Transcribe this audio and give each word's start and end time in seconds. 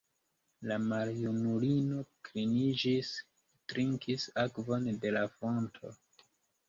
La 0.69 0.77
maljunulino 0.85 1.99
kliniĝis, 2.29 3.11
trinkis 3.73 4.27
akvon 4.45 4.89
de 5.05 5.13
la 5.19 5.23
fonto. 5.35 5.93